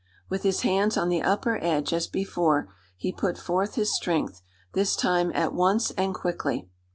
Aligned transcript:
With 0.29 0.41
his 0.41 0.61
hands 0.61 0.97
on 0.97 1.09
the 1.09 1.21
upper 1.21 1.59
edge, 1.63 1.93
as 1.93 2.07
before, 2.07 2.73
he 2.97 3.11
put 3.13 3.37
forth 3.37 3.75
his 3.75 3.95
strength, 3.95 4.41
this 4.73 4.95
time 4.95 5.31
at 5.35 5.53
once 5.53 5.91
and 5.91 6.15
quickly. 6.15 6.67